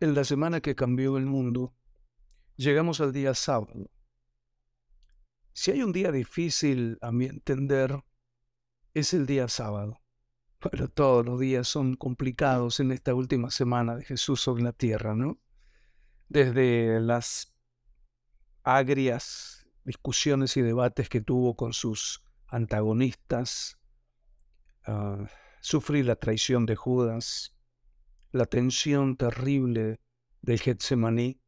[0.00, 1.74] en la semana que cambió el mundo,
[2.56, 3.90] llegamos al día sábado.
[5.52, 8.04] Si hay un día difícil a mi entender,
[8.94, 10.00] es el día sábado.
[10.60, 15.14] Pero todos los días son complicados en esta última semana de Jesús sobre la tierra,
[15.14, 15.40] ¿no?
[16.28, 17.56] Desde las
[18.62, 23.78] agrias discusiones y debates que tuvo con sus antagonistas,
[24.86, 25.24] uh,
[25.60, 27.57] sufrir la traición de Judas,
[28.30, 30.00] la tensión terrible
[30.42, 31.40] del Getsemaní,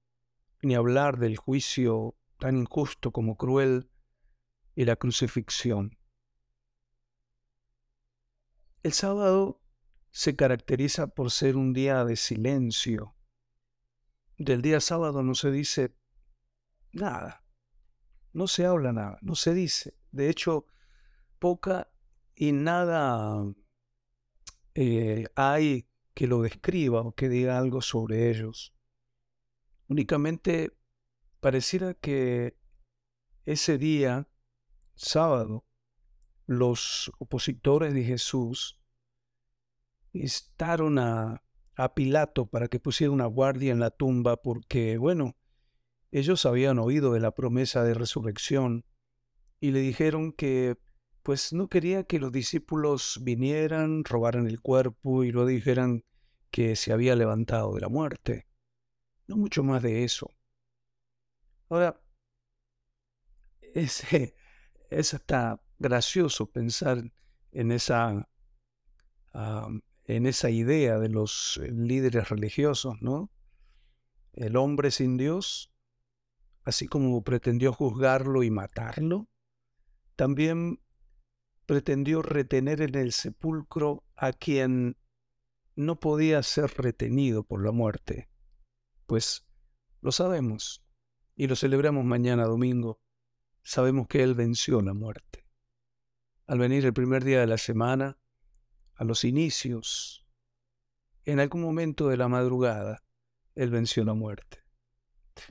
[0.62, 3.90] ni hablar del juicio tan injusto como cruel
[4.74, 5.98] y la crucifixión.
[8.82, 9.60] El sábado
[10.10, 13.14] se caracteriza por ser un día de silencio.
[14.38, 15.94] Del día sábado no se dice
[16.92, 17.44] nada,
[18.32, 19.98] no se habla nada, no se dice.
[20.12, 20.66] De hecho,
[21.38, 21.90] poca
[22.34, 23.44] y nada
[24.74, 25.89] eh, hay
[26.20, 28.74] que lo describa o que diga algo sobre ellos.
[29.88, 30.76] Únicamente
[31.40, 32.58] pareciera que
[33.46, 34.28] ese día,
[34.94, 35.64] sábado,
[36.44, 38.78] los opositores de Jesús
[40.12, 41.42] instaron a,
[41.74, 45.38] a Pilato para que pusiera una guardia en la tumba porque, bueno,
[46.10, 48.84] ellos habían oído de la promesa de resurrección
[49.58, 50.76] y le dijeron que
[51.22, 56.04] pues no quería que los discípulos vinieran, robaran el cuerpo y lo dijeran
[56.50, 58.46] que se había levantado de la muerte.
[59.26, 60.30] No mucho más de eso.
[61.68, 62.00] Ahora,
[63.60, 64.04] es,
[64.90, 67.12] es hasta gracioso pensar
[67.52, 68.28] en esa,
[70.04, 73.30] en esa idea de los líderes religiosos, ¿no?
[74.32, 75.72] El hombre sin Dios,
[76.64, 79.28] así como pretendió juzgarlo y matarlo,
[80.16, 80.80] también
[81.66, 84.96] pretendió retener en el sepulcro a quien
[85.76, 88.28] no podía ser retenido por la muerte.
[89.06, 89.46] Pues
[90.00, 90.84] lo sabemos
[91.36, 93.00] y lo celebramos mañana domingo.
[93.62, 95.46] Sabemos que Él venció la muerte.
[96.46, 98.18] Al venir el primer día de la semana,
[98.94, 100.26] a los inicios,
[101.24, 103.04] en algún momento de la madrugada,
[103.54, 104.64] Él venció la muerte.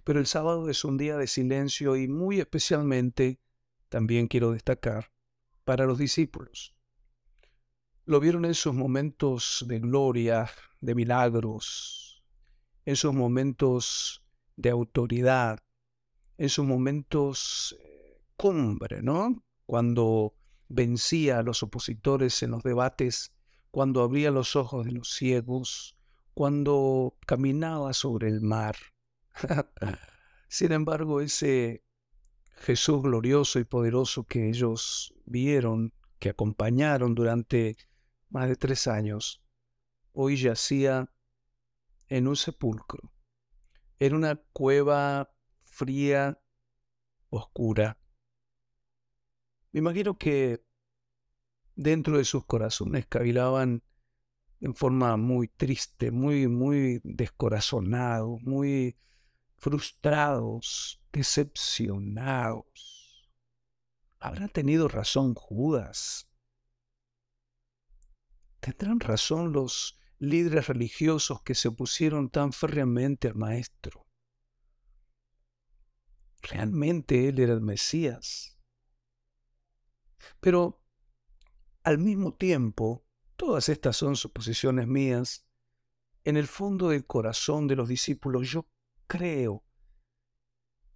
[0.03, 3.39] Pero el sábado es un día de silencio y muy especialmente,
[3.87, 5.11] también quiero destacar,
[5.63, 6.75] para los discípulos.
[8.09, 10.49] Lo vieron en sus momentos de gloria,
[10.81, 12.23] de milagros,
[12.83, 14.23] en sus momentos
[14.55, 15.59] de autoridad,
[16.39, 19.43] en sus momentos eh, cumbre, ¿no?
[19.67, 20.33] Cuando
[20.69, 23.31] vencía a los opositores en los debates,
[23.69, 25.95] cuando abría los ojos de los ciegos,
[26.33, 28.75] cuando caminaba sobre el mar.
[30.47, 31.83] Sin embargo, ese
[32.55, 37.77] Jesús glorioso y poderoso que ellos vieron, que acompañaron durante
[38.29, 39.41] más de tres años,
[40.13, 41.11] hoy yacía
[42.07, 43.11] en un sepulcro,
[43.99, 45.31] en una cueva
[45.63, 46.41] fría,
[47.29, 47.97] oscura.
[49.71, 50.63] Me imagino que
[51.75, 53.83] dentro de sus corazones cavilaban
[54.61, 58.97] en forma muy triste, muy, muy descorazonados, muy
[59.57, 62.65] frustrados, decepcionados.
[64.19, 66.28] ¿Habrá tenido razón Judas?
[68.59, 74.05] ¿Tendrán razón los líderes religiosos que se opusieron tan férreamente al Maestro?
[76.41, 78.57] Realmente Él era el Mesías.
[80.39, 80.81] Pero
[81.83, 83.05] al mismo tiempo,
[83.35, 85.47] todas estas son suposiciones mías,
[86.23, 88.67] en el fondo del corazón de los discípulos yo
[89.07, 89.63] creo,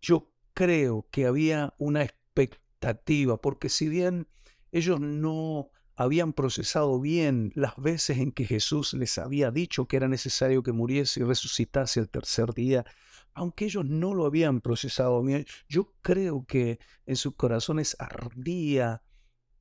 [0.01, 4.27] yo creo que había una expectativa, porque si bien
[4.71, 10.07] ellos no habían procesado bien las veces en que Jesús les había dicho que era
[10.07, 12.85] necesario que muriese y resucitase el tercer día,
[13.33, 19.03] aunque ellos no lo habían procesado bien, yo creo que en sus corazones ardía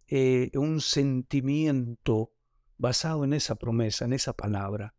[0.06, 2.32] eh, un sentimiento
[2.78, 4.94] basado en esa promesa, en esa palabra.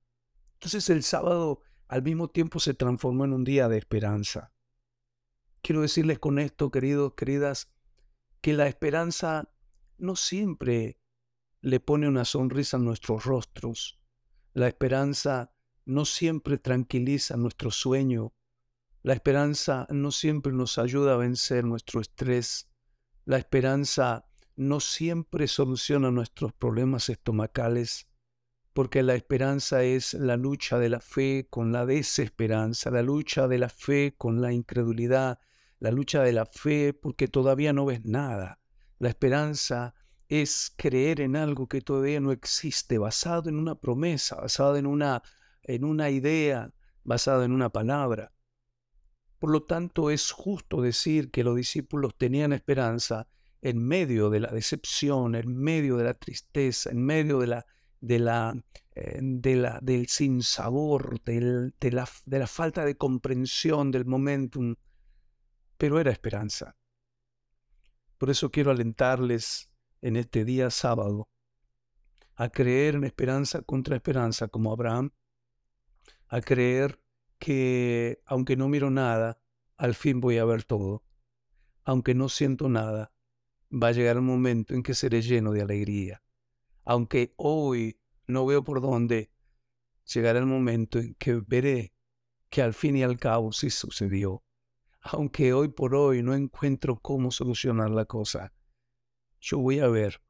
[0.54, 4.54] Entonces el sábado al mismo tiempo se transformó en un día de esperanza.
[5.62, 7.72] Quiero decirles con esto, queridos, queridas,
[8.42, 9.54] que la esperanza
[9.98, 11.00] no siempre
[11.64, 14.00] le pone una sonrisa a nuestros rostros.
[14.54, 15.56] La esperanza
[15.86, 18.34] no siempre tranquiliza nuestro sueño.
[19.02, 22.70] La esperanza no siempre nos ayuda a vencer nuestro estrés.
[23.26, 24.26] La esperanza
[24.58, 28.08] no siempre soluciona nuestros problemas estomacales
[28.74, 33.60] porque la esperanza es la lucha de la fe con la desesperanza, la lucha de
[33.60, 35.40] la fe con la incredulidad,
[35.80, 38.60] la lucha de la fe porque todavía no ves nada.
[38.98, 39.94] La esperanza
[40.42, 45.22] es creer en algo que todavía no existe, basado en una promesa, basado en una,
[45.62, 48.32] en una idea basado en una palabra.
[49.38, 53.28] Por lo tanto, es justo decir que los discípulos tenían esperanza
[53.62, 58.56] en medio de la decepción, en medio de la tristeza, en medio de la,
[58.96, 64.76] eh, del sinsabor, de, la, de la falta de comprensión del momentum,
[65.78, 66.76] pero era esperanza.
[68.18, 69.73] Por eso quiero alentarles
[70.04, 71.30] en este día sábado
[72.36, 75.12] a creer en esperanza contra esperanza como Abraham,
[76.28, 77.00] a creer
[77.40, 79.40] que aunque no miro nada,
[79.78, 81.04] al fin voy a ver todo.
[81.86, 83.14] Aunque no siento nada,
[83.72, 86.22] va a llegar un momento en que seré lleno de alegría.
[86.84, 87.98] Aunque hoy
[88.28, 89.32] no veo por dónde,
[90.14, 91.94] llegará el momento en que veré
[92.50, 94.44] que al fin y al cabo sí sucedió.
[95.00, 98.54] Aunque hoy por hoy no encuentro cómo solucionar la cosa,
[99.44, 100.22] yo voy a ver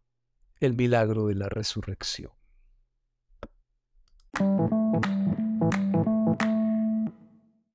[0.59, 2.31] el milagro de la resurrección.